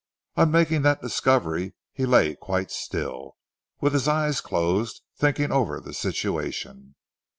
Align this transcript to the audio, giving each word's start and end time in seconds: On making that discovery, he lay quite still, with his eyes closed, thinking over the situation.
On 0.35 0.49
making 0.49 0.81
that 0.81 1.03
discovery, 1.03 1.75
he 1.93 2.07
lay 2.07 2.33
quite 2.35 2.71
still, 2.71 3.37
with 3.81 3.93
his 3.93 4.07
eyes 4.07 4.41
closed, 4.41 5.03
thinking 5.15 5.51
over 5.51 5.79
the 5.79 5.93
situation. 5.93 6.95